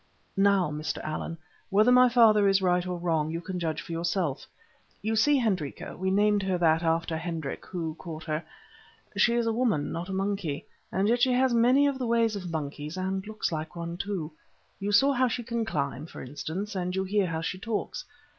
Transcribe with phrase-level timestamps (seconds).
[0.35, 0.97] "Now, Mr.
[1.03, 1.37] Allan,
[1.69, 4.47] whether my father is right or wrong, you can judge for yourself.
[5.03, 10.09] You see Hendrika—we named her that after Hendrik, who caught her—she is a woman, not
[10.09, 13.75] a monkey, and yet she has many of the ways of monkeys, and looks like
[13.75, 14.31] one too.
[14.79, 18.03] You saw how she can climb, for instance, and you hear how she talks.